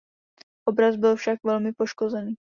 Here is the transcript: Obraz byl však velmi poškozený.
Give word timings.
Obraz 0.65 0.95
byl 0.95 1.15
však 1.15 1.39
velmi 1.43 1.73
poškozený. 1.73 2.35